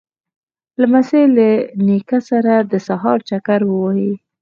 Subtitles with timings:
[0.81, 1.49] لمسی له
[1.87, 4.13] نیکه سره د سهار چکر وهي.